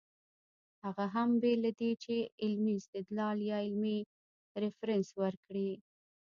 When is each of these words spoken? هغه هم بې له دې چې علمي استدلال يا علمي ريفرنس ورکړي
هغه 0.83 1.05
هم 1.15 1.29
بې 1.41 1.53
له 1.63 1.71
دې 1.79 1.91
چې 2.03 2.15
علمي 2.43 2.73
استدلال 2.77 3.37
يا 3.49 3.57
علمي 3.65 3.99
ريفرنس 4.63 5.07
ورکړي 5.21 5.69